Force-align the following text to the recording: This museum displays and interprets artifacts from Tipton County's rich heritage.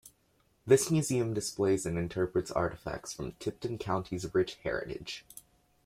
This 0.65 0.89
museum 0.89 1.31
displays 1.35 1.85
and 1.85 1.95
interprets 1.95 2.49
artifacts 2.49 3.13
from 3.13 3.33
Tipton 3.33 3.77
County's 3.77 4.33
rich 4.33 4.55
heritage. 4.63 5.23